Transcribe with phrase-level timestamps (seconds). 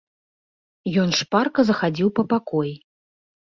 [1.01, 2.75] Ён шпарка захадзіў па пакоі.